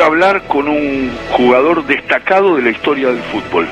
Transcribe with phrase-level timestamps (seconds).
[0.00, 3.68] hablar con un jugador destacado de la historia del fútbol.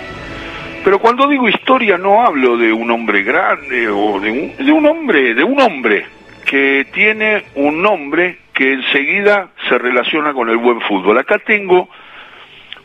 [0.84, 4.86] Pero cuando digo historia no hablo de un hombre grande o de un, de un
[4.86, 6.06] hombre, de un hombre
[6.44, 11.18] que tiene un nombre que enseguida se relaciona con el buen fútbol.
[11.18, 11.88] Acá tengo,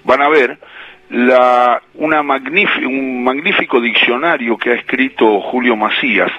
[0.03, 0.57] van a ver,
[1.09, 6.31] la, una un magnífico diccionario que ha escrito Julio Macías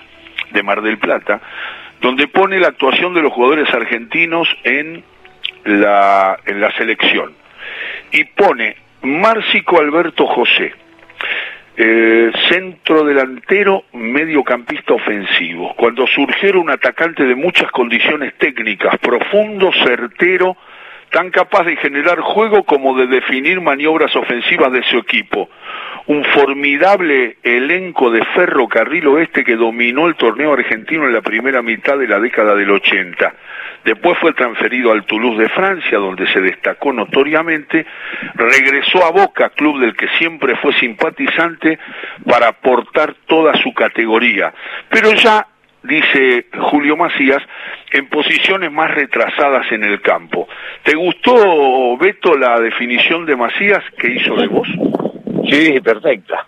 [0.53, 1.41] de Mar del Plata,
[2.01, 5.03] donde pone la actuación de los jugadores argentinos en
[5.65, 7.35] la, en la selección.
[8.13, 10.73] Y pone Márcico Alberto José,
[11.77, 15.75] eh, centro delantero, mediocampista ofensivo.
[15.77, 20.57] Cuando surgiera un atacante de muchas condiciones técnicas, profundo, certero,
[21.11, 25.49] tan capaz de generar juego como de definir maniobras ofensivas de su equipo.
[26.07, 31.99] Un formidable elenco de ferrocarril oeste que dominó el torneo argentino en la primera mitad
[31.99, 33.35] de la década del 80.
[33.85, 37.87] Después fue transferido al Toulouse de Francia, donde se destacó notoriamente.
[38.35, 41.79] Regresó a Boca, club del que siempre fue simpatizante,
[42.27, 44.53] para aportar toda su categoría.
[44.89, 45.47] Pero ya
[45.83, 47.43] dice Julio Macías,
[47.93, 50.49] en posiciones más retrasadas en el campo.
[50.83, 54.69] ¿Te gustó, Beto, la definición de Macías que hizo de vos?
[55.51, 56.47] Sí, perfecta.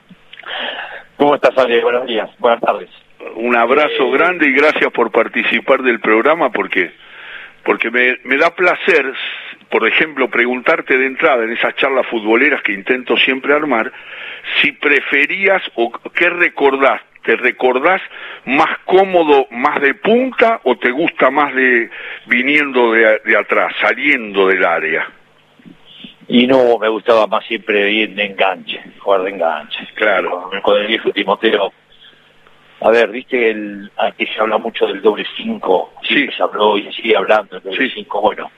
[1.17, 1.81] ¿Cómo estás, Ale?
[1.83, 2.91] Buenos días, buenas tardes.
[3.37, 6.93] Un abrazo eh, grande y gracias por participar del programa porque,
[7.65, 9.13] porque me, me da placer,
[9.71, 13.93] por ejemplo, preguntarte de entrada en esas charlas futboleras que intento siempre armar,
[14.61, 18.01] si preferías o qué recordás ¿Te recordás
[18.47, 21.91] más cómodo, más de punta o te gusta más de
[22.27, 25.07] viniendo de, atrás, saliendo del área?
[26.29, 29.87] Y no, me gustaba más siempre bien de enganche, jugar de enganche.
[29.95, 30.51] Claro.
[30.63, 31.73] Con el viejo Timoteo.
[32.81, 36.27] A ver, viste, el, aquí se habla mucho del doble cinco, sí.
[36.35, 38.51] se habló y sigue hablando del doble cinco, bueno.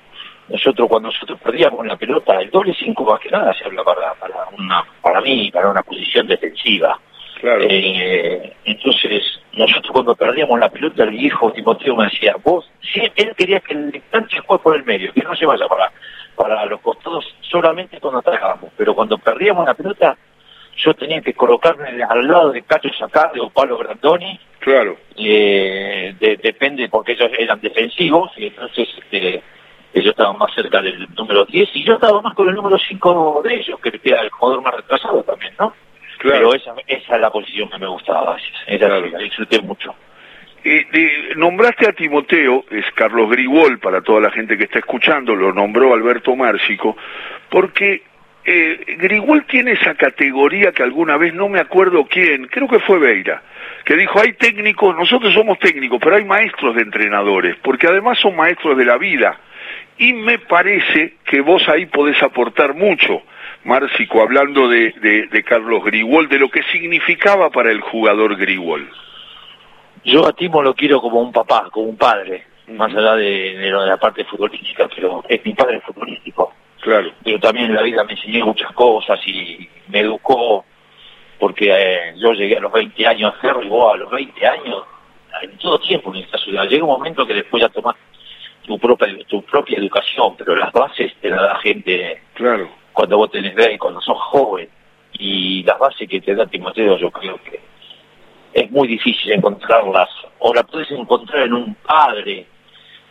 [0.49, 4.15] Nosotros cuando nosotros perdíamos la pelota, el doble cinco más que nada se habla para,
[4.15, 7.01] para, una, para mí, para una posición defensiva
[7.43, 9.23] eh, entonces,
[9.55, 13.75] nosotros cuando perdíamos la pelota, el viejo Timoteo me decía, vos, sí, él quería que
[13.75, 15.93] el instante juegue por el medio, que no se vaya para,
[16.37, 20.17] para los costados solamente cuando atacábamos, pero cuando perdíamos la pelota,
[20.77, 24.39] yo tenía que colocarme al lado de Cacho Sacarde o Pablo Grandoni.
[24.59, 24.97] Claro.
[25.17, 29.43] Eh, depende, porque ellos eran defensivos, y entonces este,
[29.93, 33.43] ellos estaban más cerca del número 10, y yo estaba más con el número 5
[33.45, 35.75] de ellos, que era el jugador más retrasado también, ¿no?
[36.23, 39.95] Pero esa, esa es la posición que me gustaba, esa la disfruté mucho.
[40.65, 45.53] Y, nombraste a Timoteo, es Carlos Grigol para toda la gente que está escuchando, lo
[45.53, 46.97] nombró Alberto Márcico,
[47.51, 48.03] porque
[48.45, 53.01] eh, Grigol tiene esa categoría que alguna vez no me acuerdo quién, creo que fue
[53.01, 53.43] Beira,
[53.85, 58.37] que dijo, hay técnicos, nosotros somos técnicos, pero hay maestros de entrenadores, porque además son
[58.37, 59.41] maestros de la vida.
[59.99, 63.23] Y me parece que vos ahí podés aportar mucho
[63.65, 64.93] Márcico, hablando de,
[65.31, 68.91] de, Carlos Grigol, de lo que significaba para el jugador Grigol.
[70.05, 73.71] Yo a Timo lo quiero como un papá, como un padre, más allá de, de,
[73.71, 76.53] la parte futbolística, pero es mi padre futbolístico.
[76.81, 77.13] Claro.
[77.23, 80.65] Pero también en la vida me enseñó muchas cosas y me educó,
[81.39, 84.83] porque eh, yo llegué a los 20 años a hacerlo, a los 20 años,
[85.41, 86.67] en todo tiempo en esta ciudad.
[86.67, 87.95] Llega un momento que después ya tomas
[88.67, 93.31] tu propia, tu propia educación, pero las bases te las da gente claro cuando vos
[93.31, 94.69] tenés y cuando sos joven.
[95.15, 97.61] Y las bases que te da Timoteo yo creo que
[98.53, 100.09] es muy difícil encontrarlas.
[100.39, 102.47] O la puedes encontrar en un padre,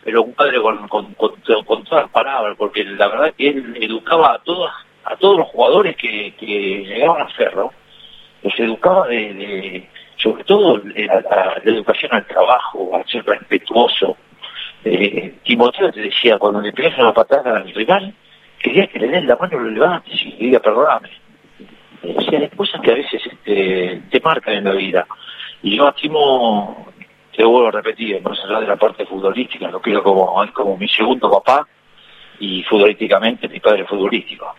[0.04, 4.34] pero un padre con, con, con, todas las palabras, porque la verdad que él educaba
[4.34, 4.72] a todas
[5.04, 7.72] a todos los jugadores que, llegaban a Ferro,
[8.42, 14.16] los educaba de, sobre todo la, educación al trabajo, a ser respetuoso.
[14.84, 18.14] Eh, Timoteo te decía, cuando le pegas una patada al rival,
[18.62, 21.10] quería que le den la mano, lo levantes y diga perdóname.
[22.16, 25.06] O sea, hay cosas que a veces este, te marcan en la vida.
[25.62, 26.88] Y yo a Timo,
[27.36, 30.88] te vuelvo a repetir, más allá de la parte futbolística, lo quiero como, como mi
[30.88, 31.66] segundo papá
[32.40, 34.54] y futbolísticamente mi padre futbolístico.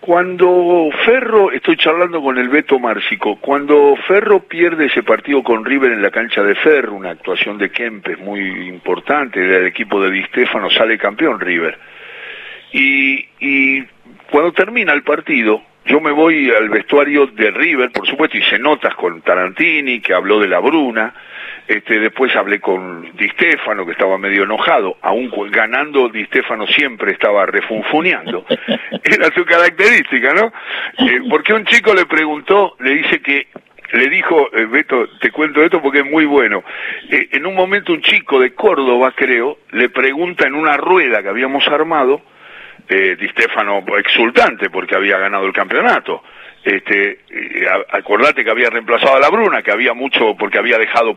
[0.00, 5.92] Cuando Ferro, estoy charlando con el Beto Márcico, cuando Ferro pierde ese partido con River
[5.92, 10.22] en la cancha de Ferro, una actuación de Kempes muy importante, el equipo de Di
[10.24, 11.78] Stefano sale campeón River
[12.72, 13.84] y, y
[14.30, 18.94] cuando termina el partido, yo me voy al vestuario de River, por supuesto, hice notas
[18.94, 21.12] con Tarantini, que habló de la Bruna,
[21.66, 27.12] este, después hablé con Di Stefano, que estaba medio enojado, aún ganando Di Stefano siempre
[27.12, 28.44] estaba refunfuneando.
[29.04, 30.52] Era su característica, ¿no?
[30.98, 33.48] Eh, porque un chico le preguntó, le dice que,
[33.92, 36.62] le dijo, eh, Beto, te cuento esto porque es muy bueno,
[37.08, 41.28] eh, en un momento un chico de Córdoba, creo, le pregunta en una rueda que
[41.28, 42.20] habíamos armado,
[42.90, 46.24] eh, Di Stefano exultante porque había ganado el campeonato.
[46.62, 51.14] Este, eh, acordate que había reemplazado a la Bruna, que había mucho, porque había dejado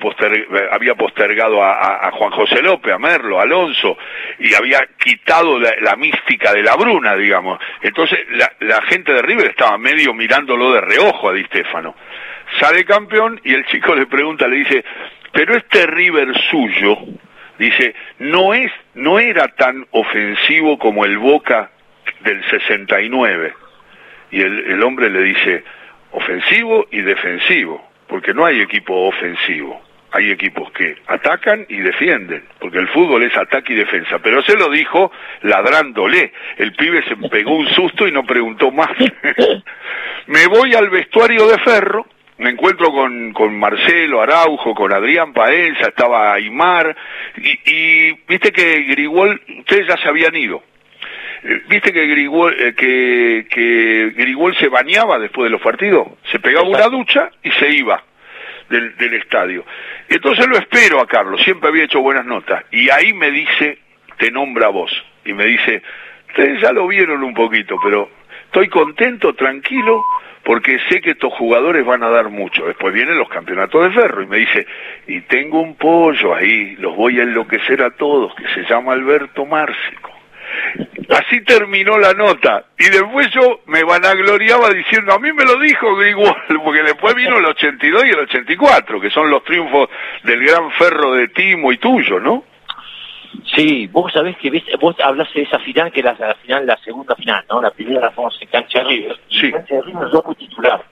[0.71, 3.97] había postergado a, Juan José López, a Merlo, a Alonso,
[4.39, 7.59] y había quitado la, mística de la Bruna, digamos.
[7.81, 8.19] Entonces
[8.59, 11.95] la, gente de River estaba medio mirándolo de reojo a Di Stefano.
[12.59, 14.85] Sale campeón y el chico le pregunta, le dice,
[15.31, 16.97] pero este River suyo,
[17.65, 21.71] dice, no es, no era tan ofensivo como el Boca
[22.21, 23.53] del 69
[24.33, 25.63] y el, hombre le dice
[26.11, 29.79] ofensivo y defensivo, porque no hay equipo ofensivo,
[30.11, 34.57] hay equipos que atacan y defienden, porque el fútbol es ataque y defensa, pero se
[34.57, 35.11] lo dijo
[35.43, 38.89] ladrándole, el pibe se pegó un susto y no preguntó más.
[40.27, 42.07] me voy al vestuario de Ferro,
[42.43, 46.95] me encuentro con, con Marcelo Araujo, con Adrián Paenza, estaba Aymar,
[47.37, 50.61] y, y viste que Grigol, ustedes ya se habían ido,
[51.67, 56.67] Viste que Grigol, eh, que, que Grigol se bañaba después de los partidos, se pegaba
[56.67, 58.01] una ducha y se iba
[58.69, 59.65] del, del estadio.
[60.07, 63.79] Entonces lo espero a Carlos, siempre había hecho buenas notas, y ahí me dice,
[64.17, 64.91] te nombra vos,
[65.25, 65.81] y me dice,
[66.29, 68.09] ustedes ya lo vieron un poquito, pero
[68.45, 70.01] estoy contento, tranquilo,
[70.43, 72.65] porque sé que estos jugadores van a dar mucho.
[72.65, 74.65] Después vienen los campeonatos de ferro y me dice,
[75.07, 79.45] y tengo un pollo ahí, los voy a enloquecer a todos, que se llama Alberto
[79.45, 80.11] Márcico.
[81.09, 82.65] Así terminó la nota.
[82.77, 87.37] Y después yo me vanagloriaba diciendo, a mí me lo dijo Grigol, porque después vino
[87.37, 89.89] el 82 y el 84, que son los triunfos
[90.23, 92.45] del gran ferro de Timo y tuyo, ¿no?
[93.55, 97.15] Sí, vos sabés que vos hablaste de esa final, que era la final, la segunda
[97.15, 97.61] final, ¿no?
[97.61, 99.19] La primera la fuimos en cancha de River.
[99.29, 99.45] Sí.
[99.47, 100.83] En cancha de River yo fui titular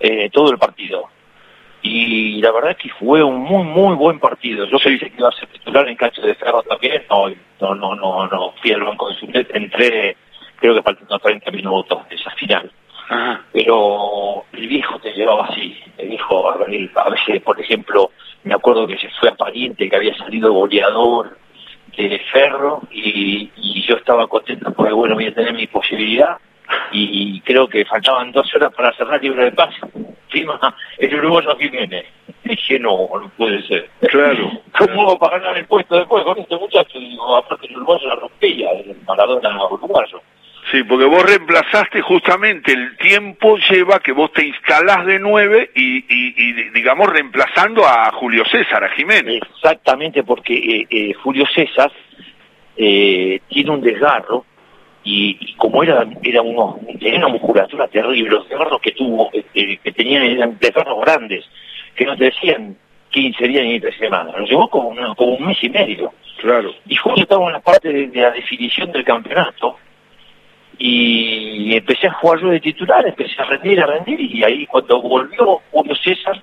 [0.00, 1.08] eh, todo el partido
[1.82, 4.66] y la verdad es que fue un muy muy buen partido.
[4.66, 7.28] Yo pensé que iba a ser titular en cancha de ferro también, no,
[7.60, 10.16] no, no, no, no fui al banco de suplente, entré
[10.56, 12.70] creo que faltando 30 minutos de esa final.
[13.52, 18.10] Pero el viejo te llevaba así, el viejo a, a veces, por ejemplo,
[18.44, 21.36] me acuerdo que se fue a pariente que había salido goleador
[21.96, 26.38] de ferro y, y yo estaba contento porque bueno voy a tener mi posibilidad
[26.92, 29.76] y creo que faltaban dos horas para cerrar libre de pase.
[30.28, 32.06] Encima, el uruguayo Jiménez.
[32.42, 33.88] Dije, no, no puede ser.
[34.00, 34.50] Claro.
[34.78, 36.98] ¿Cómo va para ganar el puesto después con este muchacho?
[36.98, 40.20] Digo, aparte el uruguayo la rompía, el Maradona uruguayo.
[40.70, 46.04] Sí, porque vos reemplazaste justamente, el tiempo lleva que vos te instalás de nueve y,
[46.08, 49.42] y, digamos, reemplazando a Julio César, a Jiménez.
[49.56, 51.92] Exactamente, porque eh, eh, Julio César
[52.76, 54.46] eh, tiene un desgarro
[55.04, 59.92] y, como era era uno tenía una musculatura terrible los desgarros que tuvo este, que
[59.92, 61.44] tenían eran desgarros grandes
[61.94, 62.76] que no te decían
[63.10, 66.96] 15 días ni 3 semanas lo llevó como, como un mes y medio claro y
[66.96, 69.76] justo estaba en la parte de, la definición del campeonato
[70.78, 75.00] y empecé a jugar yo de titular empecé a rendir a rendir y ahí cuando
[75.00, 76.42] volvió Julio César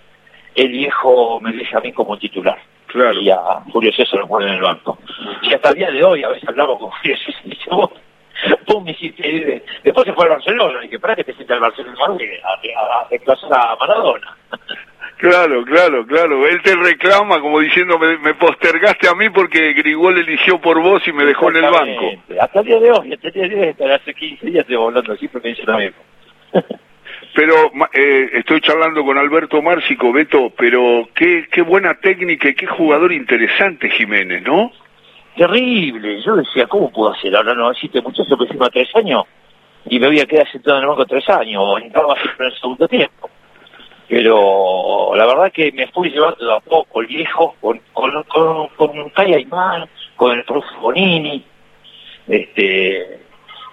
[0.55, 2.57] el viejo me deja a mí como titular
[2.91, 3.21] Claro.
[3.21, 4.97] Y a Julio César lo pone en el banco.
[5.41, 7.89] Y hasta el día de hoy, a veces hablamos con Julio César y dice, vos,
[8.67, 11.61] pum, me hiciste, después se fue al Barcelona, y dije, para que te sienta al
[11.61, 11.97] Barcelona
[12.43, 14.37] a, a, a Maradona.
[15.21, 16.47] Claro, claro, claro.
[16.47, 21.13] Él te reclama como diciendo, me, postergaste a mí porque Grigol eligió por vos y
[21.13, 22.11] me dejó en el banco.
[22.39, 24.75] Hasta el día de hoy, hasta el día de hoy, hasta hace 15 días estoy
[24.75, 26.01] hablando así porque me dice lo mismo.
[27.35, 27.53] Pero
[27.93, 33.13] eh, estoy charlando con Alberto Márcico, Beto, pero qué, qué buena técnica y qué jugador
[33.13, 34.69] interesante Jiménez, ¿no?
[35.35, 36.21] terrible.
[36.21, 37.35] Yo decía, ¿cómo puedo hacer?
[37.35, 39.23] Ahora no existe muchacho que firma tres años
[39.85, 42.51] y me voy a quedar sentado en el banco tres años, o entraba siempre en
[42.51, 43.29] el segundo tiempo.
[44.11, 49.11] Pero la verdad que me fui llevando de a poco viejo con, con, con, con
[50.17, 51.45] con el profe Bonini.
[52.27, 53.21] Este,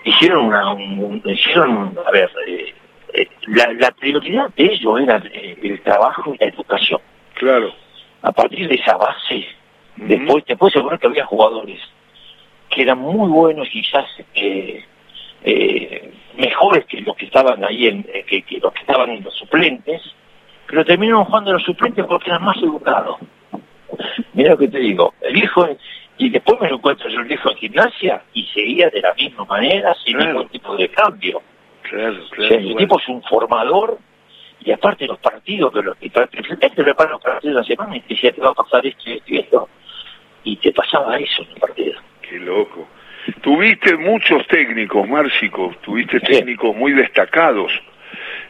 [0.04, 0.76] hicieron una,
[1.24, 2.72] hicieron, a ver, eh,
[3.14, 7.00] eh, la, la, prioridad de ellos era el trabajo y la educación.
[7.34, 7.72] Claro.
[8.22, 9.44] A partir de esa base,
[9.96, 11.80] Después, después seguro que había jugadores
[12.70, 14.84] que eran muy buenos, quizás eh,
[15.42, 20.00] eh, mejores que los que estaban ahí, en, que, los que estaban en los suplentes,
[20.68, 23.16] pero terminaron jugando los suplentes porque eran más educados.
[24.34, 25.66] Mira lo que te digo, el viejo,
[26.18, 29.44] y después me lo encuentro yo el viejo en gimnasia y seguía de la misma
[29.46, 31.42] manera, sin ningún tipo de cambio.
[31.82, 32.54] Claro, claro.
[32.54, 33.98] el tipo es un formador
[34.60, 38.14] y aparte los partidos, que los que preparan los partidos de la semana y te
[38.14, 39.68] decía te va a pasar esto y esto y esto
[40.44, 42.00] y te pasaba eso en el partido.
[42.20, 42.86] Qué loco.
[43.40, 47.72] Tuviste muchos técnicos, Márcico, tuviste técnicos muy destacados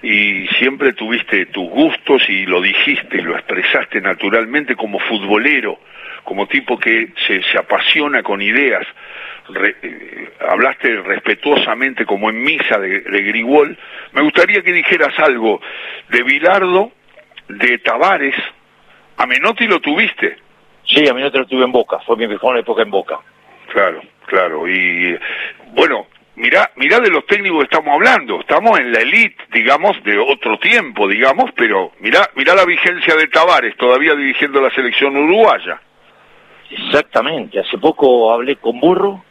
[0.03, 5.79] y siempre tuviste tus gustos y lo dijiste y lo expresaste naturalmente como futbolero,
[6.25, 8.87] como tipo que se, se apasiona con ideas.
[9.83, 13.77] eh, hablaste respetuosamente como en misa de, de Grigol,
[14.13, 15.61] me gustaría que dijeras algo
[16.09, 16.93] de Bilardo,
[17.49, 18.37] de Tavares,
[19.17, 20.37] a Menotti lo tuviste.
[20.85, 23.19] Sí, a Menotti lo tuve en Boca, fue mi mejor época en Boca.
[23.73, 25.19] Claro, claro, y
[25.73, 26.07] bueno,
[26.39, 30.59] mirá, mirá de los técnicos que estamos hablando, estamos en la elite, digamos, de otro
[30.59, 35.81] tiempo, digamos, pero mirá, mirá la vigencia de Tavares, todavía dirigiendo la selección uruguaya.
[36.71, 39.25] Exactamente, hace poco hablé con Burro,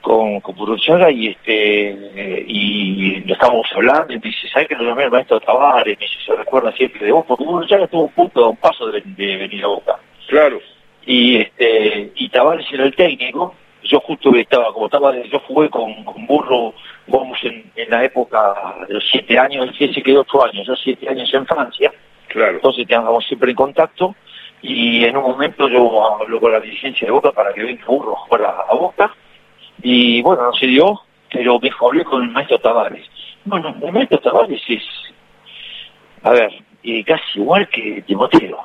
[0.00, 5.04] con, con Burruchaga y este y lo estábamos hablando y dice, ¿sabes que lo llamé
[5.04, 5.98] el maestro Tavares?
[5.98, 8.86] Me dice, se recuerda siempre de vos, porque Burruchaga estuvo a punto de un paso
[8.90, 9.98] de, de venir a Boca.
[10.28, 10.60] Claro.
[11.04, 13.54] Y este y Tavares era el técnico,
[13.88, 16.74] yo justo estaba, como estaba, yo jugué con, con Burro,
[17.06, 18.54] vamos en, en, la época
[18.86, 21.92] de los siete años, él se quedó ocho años, yo siete años en Francia,
[22.28, 22.56] claro.
[22.56, 24.14] entonces estábamos siempre en contacto,
[24.60, 28.16] y en un momento yo hablo con la dirigencia de Boca para que venga Burro
[28.16, 29.14] a jugar a, Boca,
[29.82, 31.00] y bueno, no se dio,
[31.32, 33.06] pero me hablé con el maestro Tavares.
[33.44, 34.84] Bueno, el maestro Tavares es,
[36.22, 36.52] a ver,
[36.82, 38.58] eh, casi igual que Timoteo.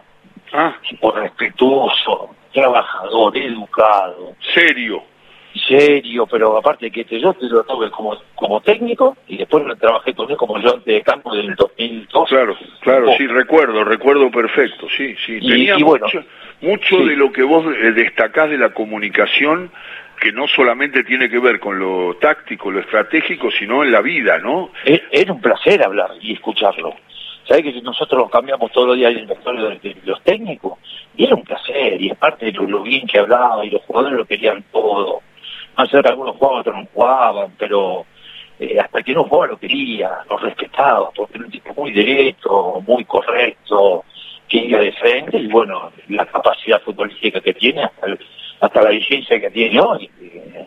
[0.51, 0.75] Ah.
[1.01, 4.35] Por respetuoso, trabajador, educado.
[4.53, 5.03] Serio.
[5.67, 9.75] Serio, pero aparte que este, yo te lo tuve como, como técnico y después lo
[9.75, 12.29] trabajé con él como yo de campo del 2002.
[12.29, 13.17] Claro, claro, oh.
[13.17, 15.37] sí, recuerdo, recuerdo perfecto, sí, sí.
[15.41, 16.23] Y, Tenía y bueno, mucho,
[16.61, 17.05] mucho sí.
[17.05, 19.71] de lo que vos eh, destacás de la comunicación
[20.19, 24.39] que no solamente tiene que ver con lo táctico, lo estratégico, sino en la vida,
[24.39, 24.71] ¿no?
[24.85, 26.95] e- Era un placer hablar y escucharlo.
[27.45, 30.79] ¿Sabes que nosotros nos cambiamos todos los días el vestuario de, los técnicos?
[31.17, 34.17] Y era un placer, y es parte de lo bien que hablaba, y los jugadores
[34.17, 35.21] lo querían todo.
[35.77, 38.05] De que algunos jugaban, otros no jugaban, pero
[38.59, 42.81] eh, hasta que no jugaba lo quería, lo respetaba, porque era un tipo muy derecho,
[42.87, 44.03] muy correcto,
[44.47, 48.19] que iba de frente, y bueno, la capacidad futbolística que tiene, hasta, el-
[48.61, 50.09] hasta la vigencia que tiene hoy.
[50.21, 50.65] eh,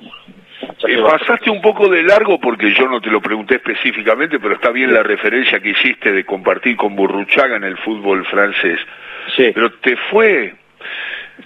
[0.89, 4.71] Eh, pasaste un poco de largo porque yo no te lo pregunté específicamente, pero está
[4.71, 8.79] bien la referencia que hiciste de compartir con Burruchaga en el fútbol francés.
[9.37, 9.51] Sí.
[9.55, 10.55] Pero te fue,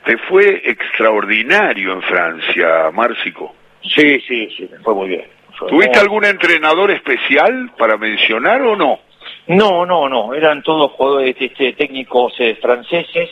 [0.04, 3.54] te fue extraordinario en Francia, Márcico.
[3.82, 5.25] Sí, sí, sí, me fue muy bien.
[5.59, 9.00] Fue ¿Tuviste muy- algún entrenador especial para mencionar o no?
[9.47, 13.30] No, no, no, eran todos jugadores este, técnicos eh, franceses.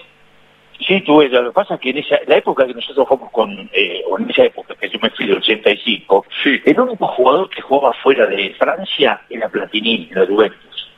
[0.87, 3.69] Sí, tuve, lo que pasa es que en esa, la época que nosotros jugamos con,
[3.73, 6.61] eh, o en esa época que yo me fui del 85, Sí.
[6.65, 10.88] el único jugador que jugaba fuera de Francia era Platini, la Juventus.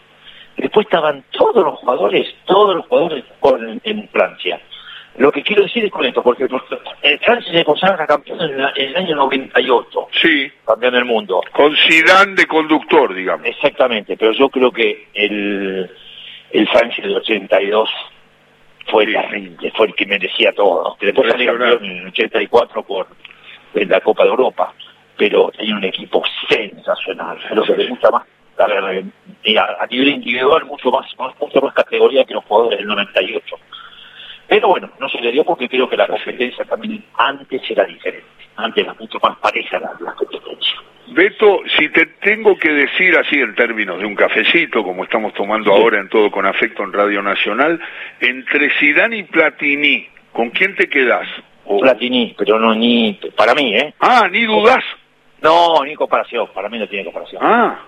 [0.58, 4.60] Después estaban todos los jugadores, todos los jugadores con- en Francia.
[5.20, 6.44] Lo que quiero decir es con esto, porque
[7.02, 11.42] eh, Francia se consagra campeón en, la- en el año 98, Sí, campeón del mundo.
[11.52, 13.46] con Zidane de conductor, digamos.
[13.46, 15.90] Exactamente, pero yo creo que el,
[16.52, 17.90] el Francia del 82
[18.86, 19.12] fue Sí.
[19.12, 20.96] terrible, fue el que merecía todo.
[20.98, 23.06] Que Después salió campeón en el 84 por
[23.74, 24.72] en la Copa de Europa,
[25.18, 28.22] pero tenía un equipo sensacional, lo que me gusta más.
[28.58, 33.56] A nivel individual mucho más, más, mucho más categoría que los jugadores del 98.
[34.50, 38.26] Pero bueno, no se le dio porque creo que la competencia también antes era diferente.
[38.56, 40.74] Antes era mucho más pareja la, la competencia.
[41.12, 45.72] Beto, si te tengo que decir así en términos de un cafecito, como estamos tomando
[45.72, 45.80] Sí.
[45.80, 47.80] ahora en Todo con Afecto en Radio Nacional,
[48.20, 51.28] entre Zidane y Platini, ¿con quién te quedás?
[51.64, 53.94] O- Platini, pero no ni para mí, ¿eh?
[54.00, 54.84] Ah, ni dudás.
[55.42, 57.40] No, ni comparación, para mí no tiene comparación.
[57.44, 57.78] Ah,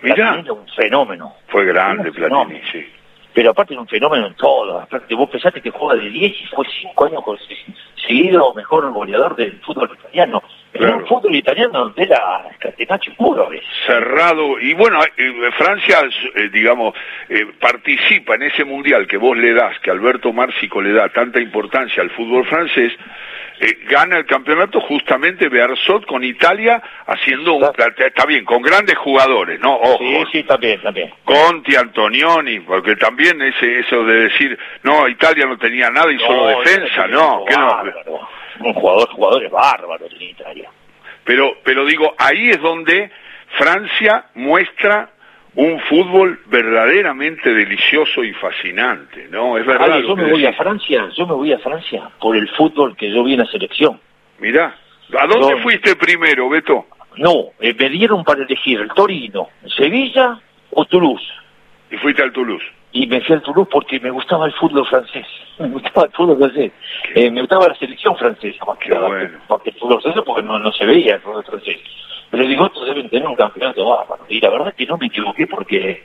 [0.00, 0.40] Platini mirá.
[0.42, 2.60] era un fenómeno, Fue grande Platini, fenómeno.
[2.72, 2.86] sí.
[3.36, 4.80] Pero aparte era un fenómeno en todo.
[4.80, 7.22] Aparte, vos pensaste que juega de 10 y fue 5 años
[8.06, 10.42] seguido mejor goleador del fútbol italiano.
[10.72, 10.96] Era Claro.
[11.02, 13.62] un fútbol italiano de la catenacho puro, ¿ves?
[13.86, 16.00] cerrado y bueno eh, Francia
[16.34, 16.94] eh, digamos
[17.28, 21.40] eh, participa en ese mundial que vos le das que Alberto Márcico le da tanta
[21.40, 22.92] importancia al fútbol francés
[23.60, 27.64] eh, gana el campeonato justamente Bearzot con Italia haciendo un
[27.96, 31.12] está bien con grandes jugadores no ojo Sí, sí, también, también.
[31.24, 36.48] Conti Antonioni porque también ese eso de decir no Italia no tenía nada y solo
[36.48, 38.28] defensa no que no.
[38.58, 40.70] Un jugador, jugadores bárbaros en Italia.
[41.24, 43.10] Pero, pero digo, ahí es donde
[43.58, 45.10] Francia muestra
[45.56, 49.56] un fútbol verdaderamente delicioso y fascinante, ¿no?
[49.58, 50.00] Es verdad.
[50.00, 50.52] Lo yo me voy a.
[50.52, 53.98] Francia, yo me voy a Francia por el fútbol que yo vi en la selección.
[54.38, 54.76] Mirá,
[55.18, 55.58] ¿a dónde No.
[55.62, 56.86] fuiste primero, Beto?
[57.16, 60.38] No, eh, me dieron para elegir el Torino, Sevilla
[60.70, 61.24] o Toulouse.
[61.90, 62.64] Y fuiste al Toulouse.
[62.92, 65.26] Y me fui al Toulouse porque me gustaba el fútbol francés.
[65.58, 66.72] Me gustaba el fútbol francés.
[67.14, 69.08] Eh, me gustaba la selección francesa más que Qué nada.
[69.08, 69.38] bueno.
[69.48, 71.78] Porque el fútbol francés porque no, no se veía el fútbol francés.
[72.30, 74.24] Pero digo, estos deben tener un campeonato bárbaro.
[74.28, 76.02] Y la verdad es que no me equivoqué porque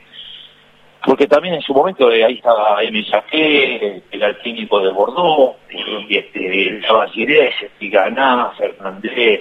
[1.04, 3.02] porque también en su momento eh, ahí estaba M.
[3.02, 5.56] Jacquet, el técnico de Bordeaux,
[6.08, 9.40] y este, estaba Girés, Tiganá, Fernández,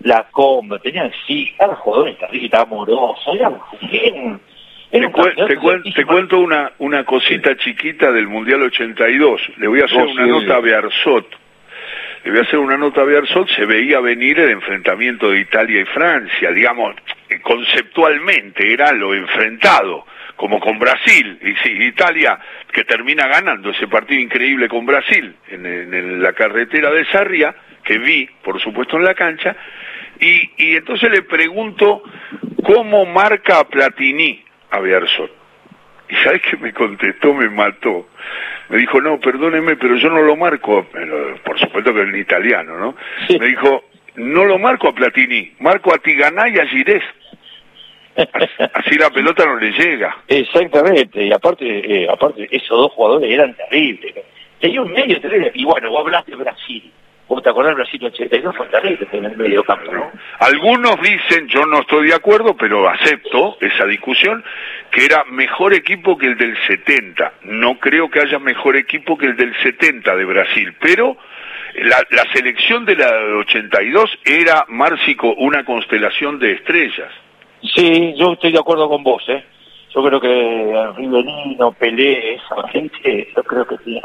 [0.00, 4.40] Lacombe, tenían sí, cada jugador estaba amoroso, era bien.
[4.90, 5.00] Te,
[5.92, 9.40] te, cuento una, una cosita chiquita del Mundial 82.
[9.56, 11.26] Le voy a hacer una nota a Bearzot.
[12.24, 13.50] Le voy a hacer una nota a Bearzot.
[13.50, 16.50] Se veía venir el enfrentamiento de Italia y Francia.
[16.52, 16.96] Digamos,
[17.42, 21.38] conceptualmente era lo enfrentado como con Brasil.
[21.42, 22.38] Y Italia
[22.72, 27.54] que termina ganando ese partido increíble con Brasil en, la carretera de Sarria,
[27.84, 29.54] que vi, por supuesto, en la cancha.
[30.18, 32.02] Y, entonces le pregunto
[32.64, 35.43] cómo marca Platini a Bearzot.
[36.08, 38.08] Y sabes que me contestó, me mató.
[38.68, 42.78] Me dijo, no, perdóneme, pero yo no lo marco, pero, por supuesto que en italiano,
[42.78, 42.96] ¿no?
[43.38, 43.84] Me dijo,
[44.16, 47.02] no lo marco a Platini, marco a Tiganá y a Girés.
[48.16, 50.16] Así la pelota no le llega.
[50.28, 54.14] Exactamente, y aparte, eh, aparte esos dos jugadores eran terribles.
[54.60, 56.92] Tenía un medio terrible, y bueno, vos hablaste de Brasil.
[57.28, 58.56] ¿Vos te acordás Brasil 82?
[58.56, 60.12] Fue terrible en el medio campo, ¿no?
[60.40, 64.44] Algunos dicen, yo no estoy de acuerdo, pero acepto esa discusión,
[64.90, 67.32] que era mejor equipo que el del 70.
[67.44, 71.16] No creo que haya mejor equipo que el del 70 de Brasil, pero
[71.76, 77.10] la, la selección de la 82 era, Márcico, una constelación de estrellas.
[77.62, 79.44] Sí, yo estoy de acuerdo con vos, ¿eh?
[79.94, 84.02] Yo creo que Riverino, Pelé, esa gente, yo creo que tenía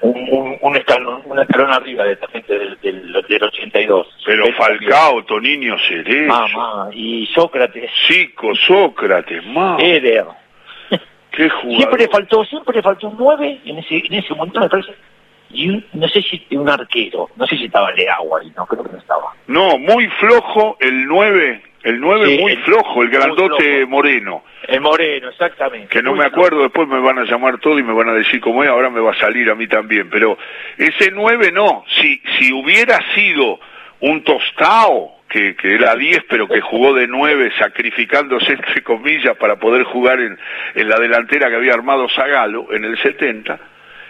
[0.00, 4.06] un, un, escalón, un escalón arriba de esta gente del, del, 82.
[4.24, 6.32] Pero Falcao, Toninho Cerezo.
[6.32, 7.90] Mamá, y Sócrates.
[8.06, 9.76] Chico, Sócrates, mamá.
[9.78, 10.24] Eder.
[11.32, 11.76] Qué jugador.
[11.76, 14.94] Siempre le faltó, siempre le faltó un nueve en ese, en ese montón, me parece.
[15.50, 18.82] Y un, no sé si un arquero, no sé si estaba Leagua ahí, no creo
[18.84, 19.32] que no estaba.
[19.46, 24.42] No, muy flojo el nueve el 9 muy flojo, el grandote Moreno.
[24.66, 25.86] El Moreno, exactamente.
[25.86, 28.40] Que no me acuerdo, después me van a llamar todo y me van a decir
[28.40, 30.10] cómo es, ahora me va a salir a mí también.
[30.10, 30.36] Pero
[30.76, 33.60] ese 9 no, si, si hubiera sido
[34.00, 39.54] un tostao, que, que era 10 pero que jugó de 9 sacrificándose entre comillas para
[39.60, 40.36] poder jugar en,
[40.74, 43.60] en la delantera que había armado Zagalo en el 70,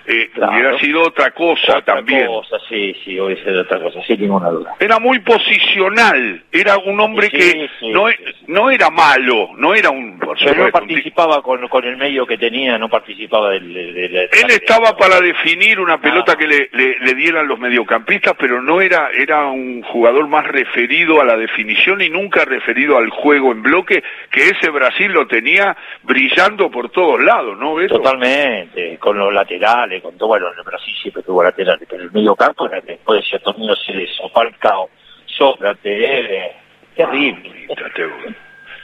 [0.09, 2.27] eh, hubiera sido otra cosa otra también.
[2.27, 4.75] Cosa, sí, sí, hubiera sido otra cosa, sin ninguna duda.
[4.79, 8.17] Era muy posicional, era un hombre que no, e,
[8.47, 10.19] no era malo, no era un...
[10.19, 13.77] Pero no participaba con, con el medio que tenía, no participaba del...
[13.77, 16.37] Él estaba para definir una pelota ah.
[16.37, 21.25] que le, le, dieran los mediocampistas, pero no era, era un jugador más referido a
[21.25, 26.71] la definición y nunca referido al juego en bloque, que ese Brasil lo tenía brillando
[26.71, 27.97] por todos lados, ¿no, Beto?
[27.97, 32.35] Totalmente, con los laterales con todo, bueno, en Brasil siempre tuvo laterales, pero el medio
[32.35, 34.91] campo era después de ciertos niños se desopalcao,
[35.27, 36.57] Sócrates, eh,
[36.95, 37.69] terrible.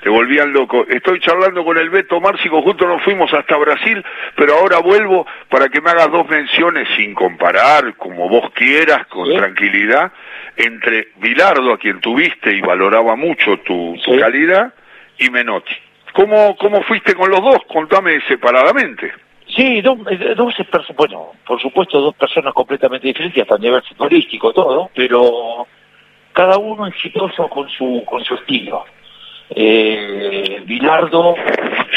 [0.03, 0.85] te, volvían loco.
[0.89, 4.05] Estoy charlando con el Beto Márcico, juntos nos fuimos hasta Brasil,
[4.37, 9.33] pero ahora vuelvo para que me hagas dos menciones sin comparar, como vos quieras, con
[9.35, 10.13] tranquilidad,
[10.57, 14.75] entre Bilardo, a quien tuviste y valoraba mucho tu, calidad,
[15.19, 15.75] y Menotti.
[16.13, 17.59] ¿Cómo, ¿Cómo fuiste con los dos?
[17.69, 19.13] Contame separadamente.
[19.55, 20.55] Sí, dos, eh, dos
[20.97, 25.67] bueno, por supuesto dos personas completamente diferentes hasta a nivel futbolístico, todo, pero
[26.33, 28.85] cada uno exitoso con su con su estilo.
[29.51, 31.35] Eh, Bilardo,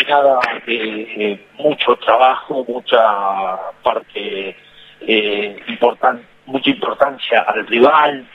[0.09, 4.57] nada, eh, mucho trabajo, mucha parte
[5.01, 8.27] eh, important, mucha importancia al rival,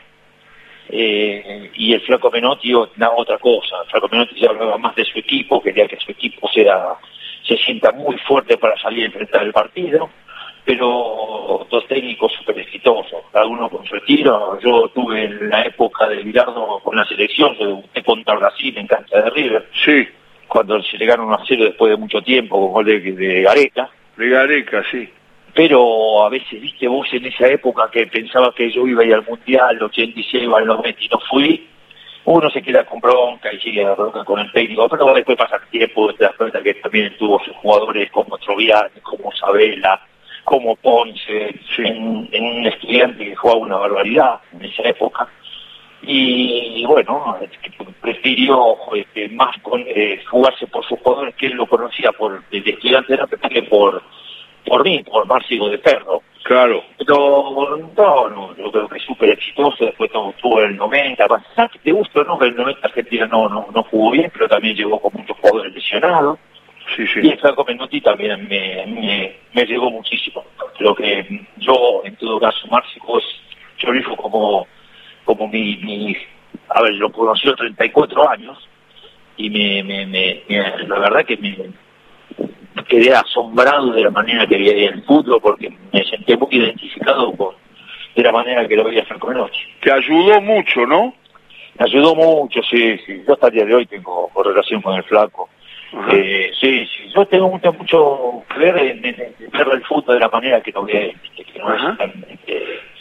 [0.89, 3.83] eh, y el Flaco Menotti otra cosa.
[3.85, 6.97] El Flaco Menotti ya hablaba más de su equipo, quería que su equipo sea
[7.47, 10.09] se sienta muy fuerte para salir a enfrentar el partido,
[10.65, 14.59] pero dos técnicos súper exitosos, cada uno con su estilo.
[14.61, 19.23] Yo tuve la época de Bilardo con la selección, yo debuté contra Brasil en cancha
[19.23, 19.69] de River.
[19.85, 20.09] Sí.
[20.47, 23.89] Cuando se le ganó un a después de mucho tiempo con gol de, de Gareca.
[24.17, 25.09] De Gareca, sí.
[25.55, 29.15] Pero a veces, viste vos en esa época que pensaba que yo iba a ir
[29.15, 31.69] al Mundial, 86, al 90 y no fui,
[32.25, 35.57] uno se queda con bronca y sigue la bronca con el técnico, pero después pasa
[35.57, 40.01] el tiempo, te das cuenta que también tuvo sus jugadores como Troviani, como Sabela,
[40.45, 45.29] como Ponce, en, un estudiante que jugaba una barbaridad en esa época.
[46.03, 47.37] Y bueno,
[48.01, 52.69] prefirió este, más con, eh, jugarse por sus jugadores que él lo conocía por el
[52.69, 54.03] estudiante era que por
[54.67, 56.23] por mí, por Márcigo de Perro.
[56.51, 56.83] Claro.
[56.99, 61.81] Pero no, no, yo creo que es súper exitoso, después tuvo el 90, ¿sabes?
[61.81, 62.37] te gusta no?
[62.41, 65.73] Que el 90 Argentina no, no, no jugó bien, pero también llegó con muchos jugadores
[65.73, 66.41] lesionados.
[66.97, 67.21] Sí, sí.
[67.23, 70.45] Y el Franco Menotti también me, me, me llegó muchísimo.
[70.77, 73.25] Creo que yo, en todo caso, Márcigo es,
[73.79, 74.67] yo dijo como,
[75.25, 76.17] como mi, mi,
[76.69, 78.59] a ver, lo conocí a los 34 años,
[79.37, 81.57] y me, me, me, la verdad que me,
[82.89, 87.55] quedé asombrado de la manera que veía el fútbol porque me sentí muy identificado con
[88.15, 89.61] de la manera que lo veía Franco Noche.
[89.81, 91.15] Te ayudó mucho, ¿no?
[91.79, 93.23] Me ayudó mucho, sí, sí.
[93.27, 95.49] Yo hasta el día de hoy tengo relación con el flaco.
[96.13, 100.29] Eh, sí, sí, yo tengo mucho, mucho que ver en, ver el fútbol de la
[100.29, 101.17] manera que lo ve.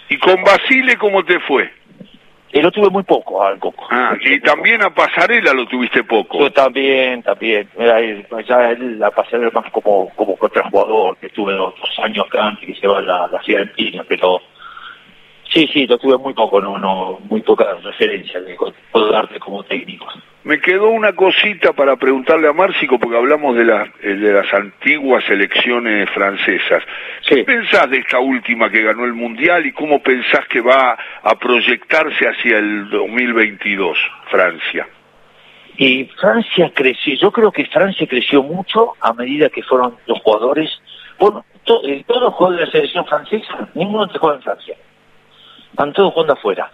[0.10, 1.70] ¿Y con Basile cómo te fue?
[2.52, 3.88] Y lo tuve muy poco al Coco.
[3.92, 6.40] Ah, y también a Pasarela lo tuviste poco.
[6.40, 7.70] Yo también, también.
[7.78, 8.00] Era
[8.42, 12.66] ya él, la Pasarela más como como otro jugador, que estuve dos, años acá antes
[12.66, 14.42] que se va a la, la Fiorentina, pero
[15.54, 18.56] Sí, sí, lo tuve muy poco, no, no, muy poca referencia que
[18.92, 20.06] puedo darte como técnico.
[20.44, 24.52] Me quedó una cosita para preguntarle a Márcico, porque hablamos de, la, eh, de las
[24.54, 26.82] antiguas elecciones francesas.
[27.28, 31.36] ¿Qué pensás de esta última que ganó el Mundial y cómo pensás que va a
[31.38, 33.98] proyectarse hacia el 2022,
[34.32, 34.88] Francia?
[35.78, 40.70] Y Francia creció, yo creo que Francia creció mucho a medida que fueron los jugadores,
[41.20, 41.46] bueno,
[41.84, 44.76] eh, todos los jugadores de la selección francesa, ninguno te juega en Francia
[45.80, 46.72] están todos jugando afuera.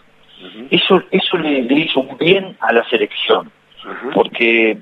[0.70, 3.52] Eso eso le, hizo un bien a la selección,
[4.14, 4.78] porque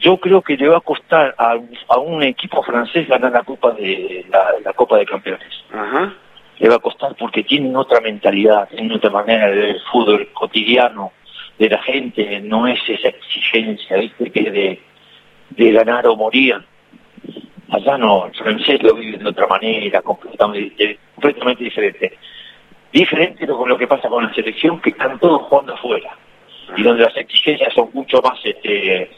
[0.00, 1.56] yo creo que le va a costar a,
[1.98, 4.26] un equipo francés ganar la Copa de
[4.64, 5.64] la, Copa de Campeones.
[6.58, 10.28] Le va a costar porque tienen otra mentalidad, tienen otra manera de ver el fútbol
[10.32, 11.12] cotidiano
[11.58, 14.30] de la gente, no es esa exigencia, ¿viste?
[14.30, 14.80] que de,
[15.50, 16.62] de ganar o morir.
[17.70, 22.18] Allá no, el francés lo vive de otra manera, completamente, completamente diferente
[22.92, 26.16] diferente con lo que pasa con la selección, que están todos jugando afuera,
[26.76, 29.10] y donde las exigencias son mucho más este,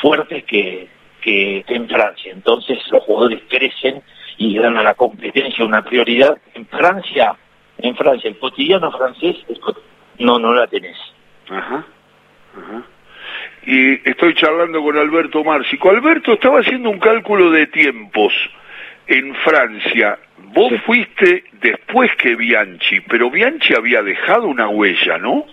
[0.00, 0.88] fuertes que,
[1.20, 2.32] que, en Francia.
[2.32, 4.02] Entonces los jugadores crecen
[4.36, 6.38] y dan a la competencia una prioridad.
[6.54, 7.36] En Francia,
[7.78, 9.36] en Francia, el cotidiano francés
[10.18, 10.96] no, no la tenés.
[11.48, 11.84] Ajá,
[12.56, 12.82] ajá.
[13.66, 15.90] Y estoy charlando con Alberto Márcico.
[15.90, 18.32] Alberto estaba haciendo un cálculo de tiempos
[19.06, 20.18] en Francia
[20.54, 25.44] Vos fuiste después que Bianchi, pero Bianchi había dejado una huella, ¿no?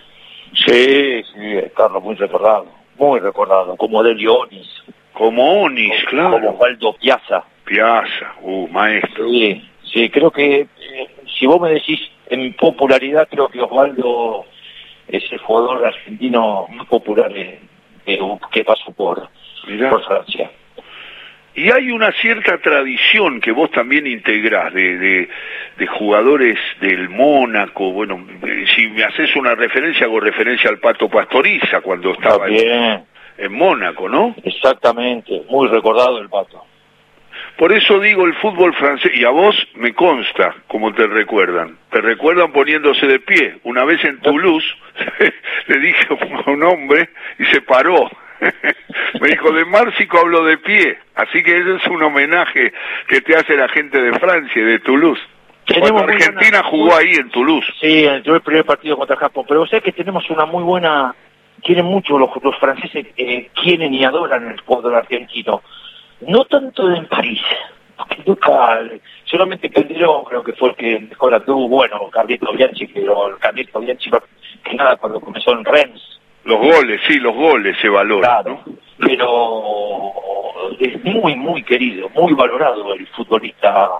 [0.54, 2.66] Sí, sí, Carlos, muy recordado,
[2.98, 4.68] muy recordado, como de Onis.
[5.12, 6.32] Como Onis, claro.
[6.32, 7.44] Como Osvaldo Piazza.
[7.64, 9.28] Piazza, uh, maestro.
[9.28, 14.44] Sí, sí, creo que eh, si vos me decís en popularidad, creo que Osvaldo
[15.08, 19.28] es el jugador argentino más popular que pasó por,
[19.90, 20.50] por Francia.
[21.56, 25.26] Y hay una cierta tradición que vos también integrás de,
[25.78, 27.92] de, jugadores del Mónaco.
[27.92, 28.26] Bueno,
[28.74, 33.06] si me haces una referencia, hago referencia al Pato Pastoriza cuando estaba en,
[33.38, 34.34] en, Mónaco, ¿no?
[34.44, 36.62] Exactamente, muy recordado el Pato.
[37.56, 41.78] Por eso digo el fútbol francés, y a vos me consta cómo te recuerdan.
[41.90, 43.56] Te recuerdan poniéndose de pie.
[43.64, 44.66] Una vez en Toulouse
[45.68, 48.10] le dije a un hombre y se paró
[49.20, 50.98] Me dijo, de Márcico hablo de pie.
[51.14, 52.72] Así que ese es un homenaje
[53.08, 55.20] que te hace la gente de Francia y de Toulouse.
[55.68, 57.66] Argentina jugó ahí en Toulouse.
[57.80, 59.44] Sí, en el primer partido contra Japón.
[59.48, 61.14] Pero vos sabés que tenemos una muy buena...
[61.62, 65.62] Quieren mucho, los, los franceses eh, quieren y adoran el fútbol argentino.
[66.20, 67.42] No tanto en París,
[67.96, 68.80] porque nunca...
[69.24, 71.68] Solamente Calderón creo que fue el que mejor anduvo.
[71.68, 74.10] Bueno, Carlito Bianchi, pero Carlito Bianchi,
[74.62, 76.15] que nada, cuando comenzó en Rennes
[76.46, 78.42] los goles, sí, los goles se valoran.
[78.42, 78.62] Claro,
[78.98, 80.12] pero
[80.78, 83.90] es muy, muy querido, muy valorado el futbolista.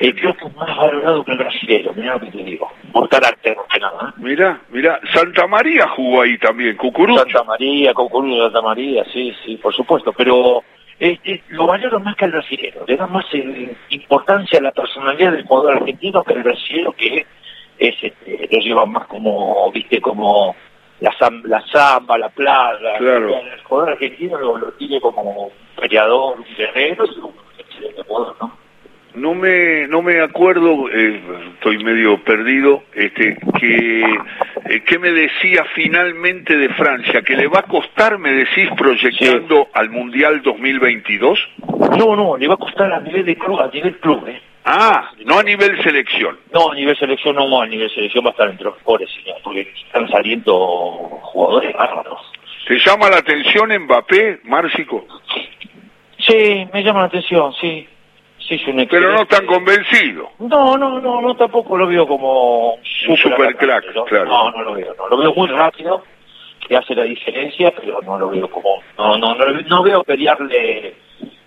[0.00, 3.08] Eh, creo que es más valorado que el brasileño, mira lo que te digo, por
[3.08, 4.10] carácter, que nada.
[4.10, 4.12] ¿eh?
[4.18, 7.22] Mira, mira, Santa María jugó ahí también, Cucurucho.
[7.22, 10.62] Santa María, Cucurucho, Santa María, sí, sí, por supuesto, pero
[10.98, 15.32] este, lo valoro más que el brasileño, le da más eh, importancia a la personalidad
[15.32, 17.26] del jugador argentino que el brasileño que
[17.78, 20.54] es, este, lo lleva más como, viste, como
[21.00, 22.98] la, la samba, la plaga.
[22.98, 23.28] Claro.
[23.28, 28.58] El jugador argentino lo, tiene como peleador, un guerrero y un excelente jugador, ¿no?
[29.14, 31.20] No me, no me acuerdo, eh,
[31.54, 37.22] estoy medio perdido, este, que, eh, ¿qué me decía finalmente de Francia?
[37.22, 41.48] ¿Que le va a costar, me decís, proyectando al Mundial 2022?
[41.98, 44.40] No, no, le va a costar a nivel de club, a nivel club, ¿eh?
[44.70, 46.38] Ah, no a nivel selección.
[46.52, 49.08] No, a nivel selección no, a nivel selección va a estar entre los mejores,
[49.42, 50.52] porque están saliendo
[51.22, 52.20] jugadores bárbaros.
[52.66, 55.06] ¿Te llama la atención Mbappé, Márcico?
[56.18, 57.88] Sí, me llama la atención, sí.
[58.46, 60.32] sí es un Pero no tan convencido.
[60.38, 64.04] No, no, no, no tampoco lo veo como un super crack, ¿no?
[64.04, 64.26] claro.
[64.26, 65.08] No, no lo veo, no.
[65.08, 66.04] Lo veo muy rápido,
[66.68, 68.82] que hace la diferencia, pero no lo veo como...
[68.98, 70.94] No, no, no, no veo pelearle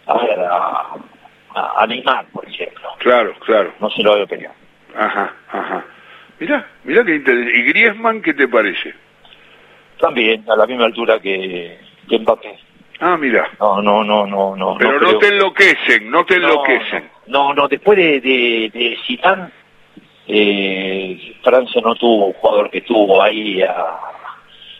[0.08, 0.96] a ver, a
[1.56, 2.90] a, Neymar, por ejemplo.
[3.00, 3.74] Claro, claro.
[3.80, 4.54] No se lo veo pelear.
[4.96, 5.86] Ajá, ajá.
[6.40, 7.58] Mira, mira qué interesante.
[7.58, 8.94] ¿Y Griezmann qué te parece?
[10.00, 12.58] También, a la misma altura que, que Mbappé.
[13.00, 13.50] Ah, mira.
[13.60, 14.78] No, no, no, no, no.
[14.78, 17.10] Pero no, te enloquecen, no te enloquecen.
[17.28, 19.50] No, no, después de, de, de Zidane,
[20.28, 23.98] eh, Francia no tuvo un jugador que tuvo ahí a,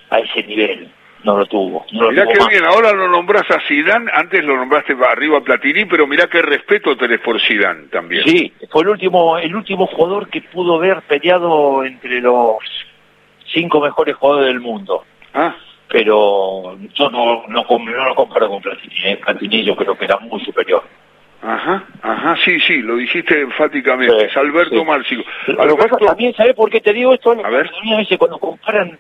[0.10, 0.92] a ese nivel
[1.24, 1.86] no lo tuvo.
[1.92, 5.86] No mirá qué bien, ahora lo nombras a Zidane, antes lo nombraste arriba a Platini,
[5.86, 8.24] pero mirá qué respeto tenés por Zidane también.
[8.26, 12.58] Sí, fue el último, el último jugador que pudo ver peleado entre los
[13.54, 15.04] cinco mejores jugadores del mundo.
[15.34, 15.56] Ah.
[15.88, 19.18] Pero yo no, no, no lo comparo con Platini, ¿eh?
[19.18, 20.84] Platini yo creo que era muy superior.
[21.44, 24.76] Ajá, ajá, sí, sí, lo dijiste enfáticamente, es Alberto
[25.10, 25.18] sí.
[25.58, 25.98] Alberto...
[25.98, 27.32] también, ¿sabes por qué te digo esto?
[27.32, 27.68] A ver.
[27.92, 28.98] A veces cuando comparan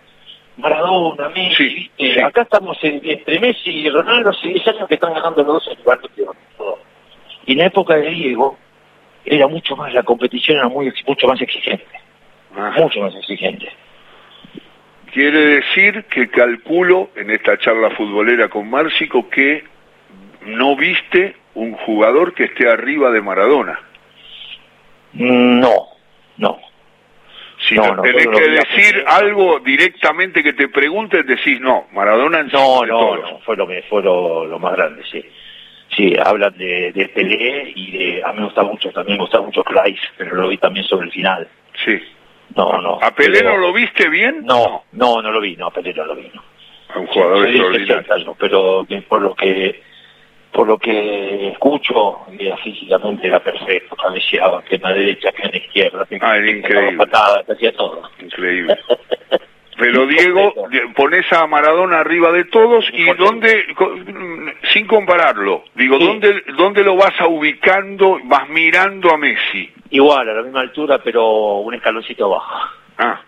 [0.61, 1.89] Maradona, Messi,
[2.23, 6.25] acá estamos entre Messi y Ronaldo hace 10 años que están ganando los dos el
[7.47, 8.57] Y en la época de Diego
[9.25, 11.85] era mucho más, la competición era muy, mucho más exigente.
[12.77, 13.69] Mucho más exigente.
[15.11, 19.63] Quiere decir que calculo en esta charla futbolera con Márcico que
[20.45, 23.79] no viste un jugador que esté arriba de Maradona.
[25.13, 25.87] No,
[26.37, 26.59] no.
[27.71, 33.15] Si no, tenés que decir algo directamente que te pregunten, decís no, Maradona No, no,
[33.15, 35.23] no, fue lo, fue lo, más grande, sí.
[35.95, 39.39] Sí, hablan de, de, Pelé y de, a mí me gusta mucho, también me gusta
[39.39, 41.47] mucho Cruyff, pero lo vi también sobre el final.
[41.85, 41.97] Sí.
[42.57, 42.99] No, no.
[43.01, 44.41] ¿A Pelé no lo viste bien?
[44.43, 46.43] No, no, no lo vi, no, a Pelé no lo vi, no.
[46.93, 48.35] A un jugador extraordinario.
[48.37, 49.81] Pero por lo que
[50.51, 55.51] por lo que escucho, era físicamente era perfecto, cabeceaba, que en la derecha, que en
[55.51, 56.97] la izquierda, que ah, increíble.
[56.97, 58.01] Patada, hacía todo.
[58.19, 58.77] Increíble.
[59.77, 60.53] Pero Diego,
[60.95, 63.65] pones a Maradona arriba de todos y dónde,
[64.73, 69.71] sin compararlo, digo, ¿dónde, ¿dónde lo vas a ubicando, vas mirando a Messi?
[69.89, 72.69] Igual, a la misma altura, pero un escaloncito abajo.
[72.99, 73.21] Ah.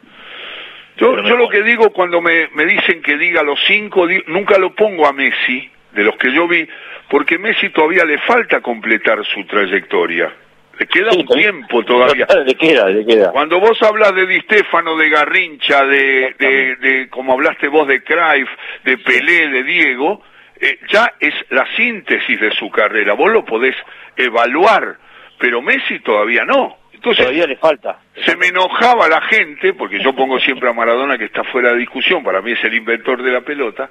[0.97, 4.75] Yo, yo lo que digo cuando me, me dicen que diga los cinco, nunca lo
[4.75, 6.67] pongo a Messi, de los que yo vi,
[7.13, 10.34] porque Messi todavía le falta completar su trayectoria.
[10.80, 12.26] Le queda un tiempo todavía.
[12.43, 13.30] Le queda, le queda.
[13.30, 18.49] Cuando vos hablas de Di Stefano, de Garrincha, de, de, como hablaste vos de Cruyff,
[18.84, 20.23] de Pelé, de Diego,
[20.60, 23.13] eh, ya es la síntesis de su carrera.
[23.13, 23.76] Vos lo podés
[24.17, 24.97] evaluar,
[25.38, 26.78] pero Messi todavía no.
[26.93, 27.99] Entonces, todavía le falta.
[28.26, 31.78] Se me enojaba la gente, porque yo pongo siempre a Maradona que está fuera de
[31.78, 33.88] discusión, para mí es el inventor de la pelota,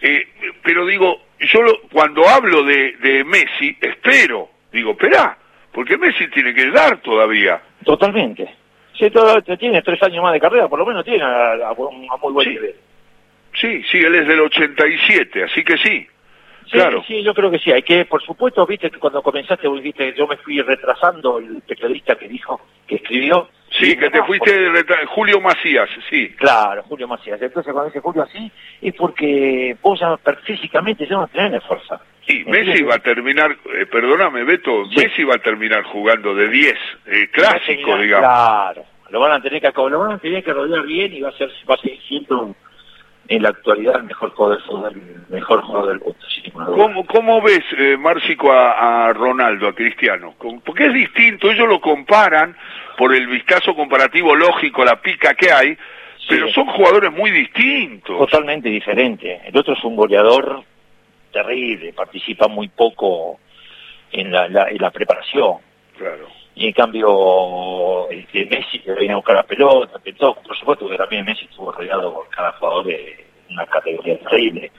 [0.00, 0.26] eh,
[0.62, 1.60] pero digo, yo
[1.92, 5.38] cuando hablo de, de Messi, espero, digo, espera,
[5.72, 7.60] porque Messi tiene que dar todavía.
[7.84, 8.48] Totalmente.
[8.98, 12.48] Sí, todo, tiene tres años más de carrera, por lo menos tiene a, muy buen
[12.48, 12.74] nivel.
[13.54, 16.06] Sí, sí, él es del 87, así que sí.
[16.64, 17.02] Sí, claro.
[17.06, 17.72] sí, yo creo que sí.
[17.72, 22.16] Hay que, por supuesto, viste que cuando comenzaste, viste, yo me fui retrasando el periodista
[22.16, 24.70] que dijo, que escribió, Sí, que te fuiste
[25.08, 26.30] Julio Macías, sí.
[26.36, 27.40] Claro, Julio Macías.
[27.40, 28.50] Entonces cuando dice Julio así,
[28.80, 32.00] es porque vos ya físicamente ya no tenés fuerza.
[32.26, 36.74] Sí, Messi va a terminar, eh, perdóname Beto, Messi va a terminar jugando de 10,
[37.06, 38.28] eh, clásico, digamos.
[38.28, 41.30] Claro, lo van a tener que lo van a tener que rodear bien y va
[41.30, 42.54] a ser va a seguir siendo
[43.28, 46.74] en la actualidad el mejor jugador del, mejor jugador del mundo.
[46.74, 50.34] ¿Cómo, ¿Cómo ves, eh, Márcico, a, Ronaldo, a Cristiano?
[50.64, 52.56] Porque es distinto, ellos lo comparan
[52.96, 55.76] por el vistazo comparativo lógico, la pica que hay,
[56.28, 58.18] pero son jugadores muy distintos.
[58.18, 59.40] Totalmente diferentes.
[59.44, 60.62] El otro es un goleador
[61.32, 63.38] terrible, participa muy poco
[64.10, 65.58] en la, en la preparación.
[65.96, 70.00] Claro y en cambio este, Messi que viene a buscar la pelota,
[70.44, 74.72] por supuesto que también Messi estuvo rodeado por cada jugador de una categoría terrible,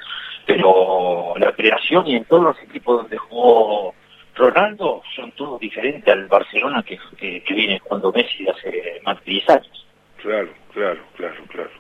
[0.46, 3.96] pero la creación y en todos los equipos donde jugó
[4.36, 9.50] Ronaldo son todos diferentes al Barcelona que, que, viene cuando Messi hace más de 10
[9.50, 9.88] años.
[10.18, 11.72] Claro, claro, claro, claro.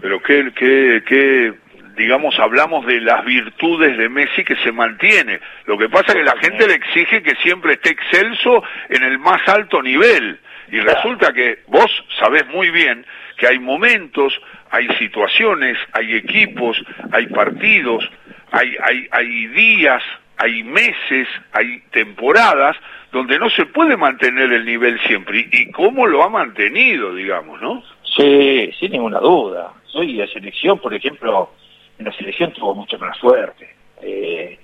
[0.00, 1.54] Pero qué, qué, qué
[1.96, 5.40] digamos, hablamos de las virtudes de Messi que se mantiene.
[5.66, 9.18] Lo que pasa es que la gente le exige que siempre esté excelso en el
[9.18, 10.38] más alto nivel.
[10.70, 13.04] Y resulta que vos sabés muy bien
[13.36, 14.32] que hay momentos,
[14.70, 18.08] hay situaciones, hay equipos, hay partidos,
[18.50, 20.02] hay, hay, hay días,
[20.36, 22.76] hay meses, hay temporadas
[23.12, 25.48] donde no se puede mantener el nivel siempre.
[25.50, 27.82] ¿Y cómo lo ha mantenido, digamos, no?
[28.16, 29.72] Sí, sin ninguna duda.
[29.86, 31.52] Soy de selección, por ejemplo,
[31.98, 33.74] en la selección tuvo mucha más suerte.
[34.02, 34.58] Eh,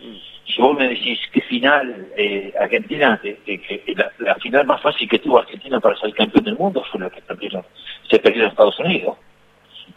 [0.46, 5.38] si vos me decís qué final eh, Argentina, que, la, final más fácil que tuvo
[5.38, 7.64] Argentina para ser campeón del mundo fue la que perdieron,
[8.08, 9.16] se perdió en Estados Unidos,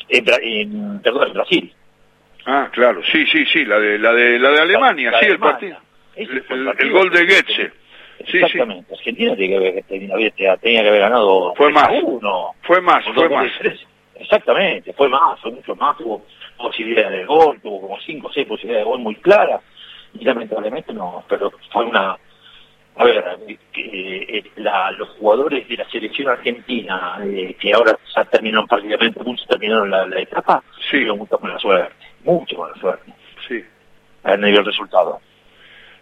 [0.09, 1.73] en, perdón, en Brasil.
[2.45, 5.77] Ah, claro, sí, sí, sí, la de la de la de Alemania, sí, el partido,
[6.15, 7.71] el, gol de Goetze.
[8.19, 13.29] Exactamente, Argentina tenía que, haber, tenía, que haber ganado fue más, uno, fue más, fue
[13.29, 13.49] más.
[14.15, 16.23] Exactamente, fue más, fue mucho más, tuvo
[16.57, 19.61] posibilidades de gol, tuvo como cinco o seis posibilidades de gol muy claras,
[20.13, 22.17] y lamentablemente no, pero fue una...
[22.95, 23.23] A ver,
[23.75, 29.47] eh, la, los jugadores de la selección argentina, eh, que ahora ya terminaron prácticamente, muchos
[29.47, 30.97] terminaron la, la etapa, Sí.
[30.97, 33.11] tuvieron mucha mala suerte, mucho mala suerte,
[33.47, 33.63] Sí.
[34.23, 35.19] a nivel resultado.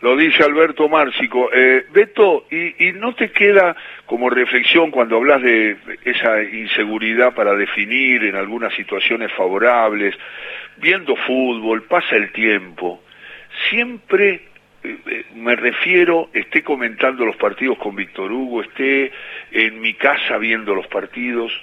[0.01, 1.49] Lo dice Alberto Márcico.
[1.53, 3.75] Eh, Beto, y, ¿y no te queda
[4.11, 10.13] como reflexión cuando hablas de esa inseguridad para definir en algunas situaciones favorables,
[10.75, 13.01] viendo fútbol, pasa el tiempo,
[13.69, 14.41] siempre
[14.83, 19.13] eh, eh, me refiero, esté comentando los partidos con Víctor Hugo, esté
[19.49, 21.53] en mi casa viendo los partidos,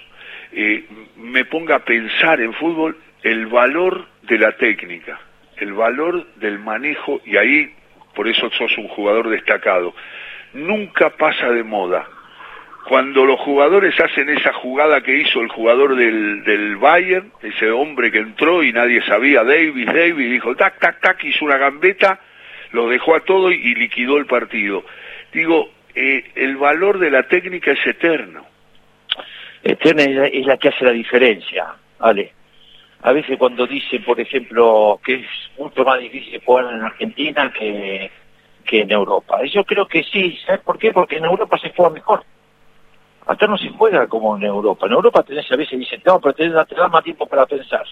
[0.51, 0.85] eh,
[1.17, 5.19] me ponga a pensar en fútbol el valor de la técnica,
[5.55, 7.71] el valor del manejo, y ahí
[8.15, 9.93] por eso sos un jugador destacado.
[10.53, 12.07] Nunca pasa de moda.
[12.89, 18.11] Cuando los jugadores hacen esa jugada que hizo el jugador del, del Bayern, ese hombre
[18.11, 22.19] que entró y nadie sabía, Davis, Davis, dijo tac, tac, tac, hizo una gambeta,
[22.71, 24.83] lo dejó a todo y, liquidó el partido.
[25.31, 28.43] Digo, eh, el valor de la técnica es eterno.
[29.61, 31.67] Eterna es la, es la que hace la diferencia,
[31.99, 32.33] ¿vale?
[33.03, 35.27] A veces cuando dicen, por ejemplo, que es
[35.59, 38.09] mucho más difícil jugar en Argentina que,
[38.65, 39.43] que en Europa.
[39.45, 40.91] Yo creo que sí, ¿sabes por qué?
[40.91, 42.23] Porque en Europa se juega mejor.
[43.31, 44.87] Acá no se juega como en Europa.
[44.87, 47.45] En Europa tenés a veces dicen, no, pero te, da- te da más tiempo para
[47.45, 47.83] pensar.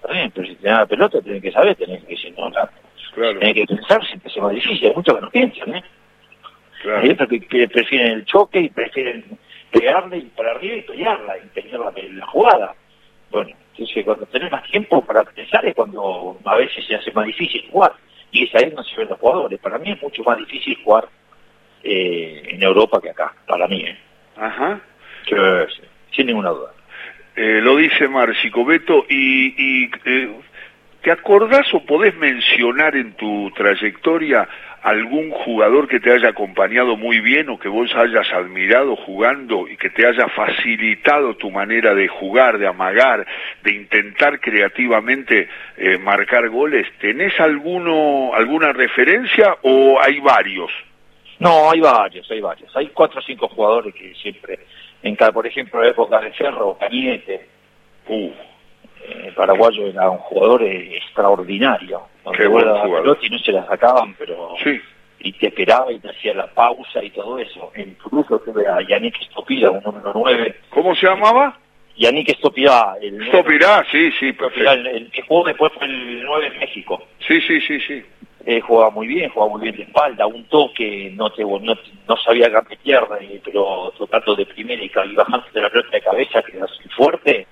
[0.00, 2.48] Está bien, pero si te da la pelota tenés que saber, tenés que decir, no,
[2.50, 2.70] la-
[3.14, 4.88] Claro, tenés que pensar, se te hace más difícil.
[4.88, 5.84] Hay muchos que no piensan, ¿eh?
[6.82, 7.00] claro.
[7.02, 9.24] Hay otros que, que prefieren el choque y prefieren
[9.72, 12.74] pegarle y para arriba y pelearla y pelear la, la jugada.
[13.30, 17.26] Bueno, entonces cuando tenés más tiempo para pensar es cuando a veces se hace más
[17.26, 17.92] difícil jugar.
[18.30, 19.58] Y es ahí donde se ven los jugadores.
[19.58, 21.08] Para mí es mucho más difícil jugar
[21.82, 23.98] eh, en Europa que acá, para mí, ¿eh?
[24.38, 24.80] Ajá.
[25.28, 25.34] Sí,
[25.76, 26.72] sí, sin ninguna duda.
[27.36, 30.30] Eh, lo dice Márcico Beto, y, y eh,
[31.02, 34.48] ¿te acordás o podés mencionar en tu trayectoria
[34.82, 39.76] algún jugador que te haya acompañado muy bien o que vos hayas admirado jugando y
[39.76, 43.26] que te haya facilitado tu manera de jugar, de amagar,
[43.62, 46.86] de intentar creativamente eh, marcar goles?
[47.00, 50.70] ¿Tenés alguno, alguna referencia o hay varios?
[51.38, 52.74] No, hay varios, hay varios.
[52.76, 54.58] Hay cuatro o cinco jugadores que siempre,
[55.02, 57.58] en cada, por ejemplo, la época de Ferro, Cañete,
[58.08, 58.30] Uh,
[59.04, 62.02] eh, paraguayo era un jugador eh, extraordinario.
[62.24, 63.18] Donde Qué buen jugador.
[63.30, 64.80] no se la sacaban, pero sí,
[65.20, 67.70] y te esperaba y te hacía la pausa y todo eso.
[68.10, 70.56] Lo tuve a Yannick Estopida, un número 9.
[70.70, 71.58] ¿cómo se llamaba?
[71.96, 73.18] Yannick Estopida, el
[73.90, 74.70] sí, sí, perfecto.
[74.70, 77.02] el, el que jugó después fue el 9 en México.
[77.26, 78.04] Sí, sí, sí, sí.
[78.50, 82.16] Eh, jugaba muy bien, jugaba muy bien de espalda, un toque, no te no, no
[82.16, 83.06] sabía gambetear,
[83.44, 86.88] pero tocando de primera y, y bajando de la pelota de cabeza, que era así
[86.96, 87.46] fuerte,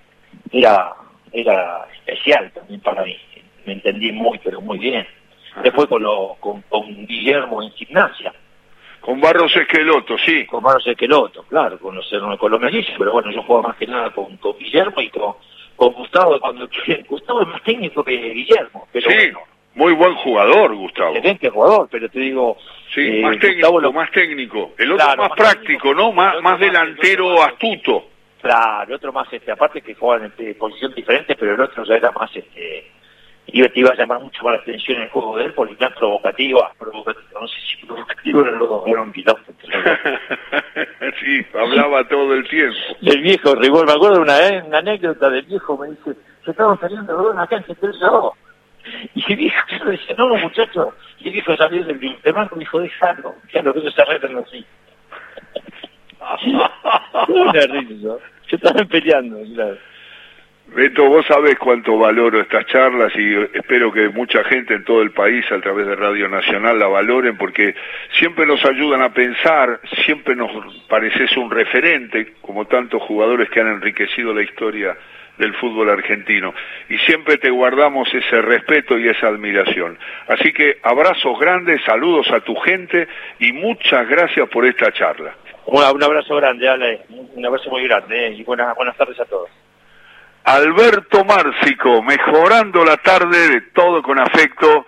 [0.51, 0.95] era,
[1.33, 3.15] era especial también para mí.
[3.67, 5.07] Me entendí muy, pero muy bien.
[5.63, 8.33] Después con, lo, con, con Guillermo en gimnasia,
[9.03, 10.47] Con Barros Esqueloto, sí.
[10.47, 13.87] con Maros Esqueloto, claro, con los, con los mellizos, pero bueno, yo jugaba más que
[13.87, 15.35] nada con, con Guillermo y con,
[15.77, 16.67] con Gustavo, cuando
[17.07, 21.15] Gustavo es más técnico que Guillermo, pero sí, bueno, muy buen jugador, Gustavo.
[21.15, 22.57] excelente jugador, pero te digo,
[22.95, 24.73] Sí, eh, más técnico, Gustavo lo- más técnico.
[24.79, 25.95] El otro Claro, más, más práctico, técnico.
[25.95, 26.13] ¿no?
[26.13, 28.05] Más, más más- el delantero más- astuto.
[28.43, 31.95] Claro, el otro más, este, aparte que jugaban en posición diferente, pero el otro ya
[31.97, 32.91] era más, este,
[33.49, 35.91] iba, te iba a llamar mucho más la atención el juego de él, porque era
[35.95, 39.13] provocativo, provocativo, no sé si provocativo era los dos, era un
[41.21, 42.77] sí, hablaba todo el tiempo.
[43.03, 46.51] El viejo Rigor, me acuerdo de una, vez, una anécdota del viejo, me dice, se
[46.51, 48.33] estaban saliendo en la cancha, yo,
[49.27, 52.61] y el viejo yo le decía, no, muchachos, y el viejo salió del banco y
[52.61, 54.67] dijo, déjalo, déjalo, que ellos se arreglan así.
[57.29, 58.19] Una risa, yo.
[58.49, 59.79] Se estaban peleando, claro.
[60.69, 65.13] Beto, vos sabés cuánto valoro estas charlas y espero que mucha gente en todo el
[65.13, 67.77] país a través de Radio Nacional la valoren porque
[68.19, 70.51] siempre nos ayudan a pensar, siempre nos
[70.89, 74.97] pareces un referente, como tantos jugadores que han enriquecido la historia
[75.39, 76.55] del fútbol argentino.
[76.89, 79.99] Y siempre te guardamos ese respeto y esa admiración.
[80.29, 85.35] Así que abrazos grandes, saludos a tu gente y muchas gracias por esta charla.
[85.67, 88.31] Un, un abrazo grande, Ale, un abrazo muy grande, ¿eh?
[88.33, 89.51] y buenas, buenas tardes a todos.
[90.45, 94.87] Alberto Márcico, mejorando la tarde de todo con afecto